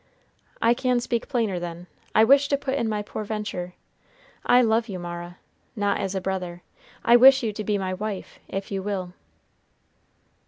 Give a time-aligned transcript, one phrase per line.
[0.63, 1.85] "I can speak plainer, then.
[2.15, 3.75] I wish to put in my poor venture.
[4.43, 5.37] I love you, Mara
[5.75, 6.63] not as a brother.
[7.05, 9.13] I wish you to be my wife, if you will."